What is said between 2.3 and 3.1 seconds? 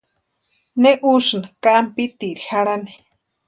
jarhani?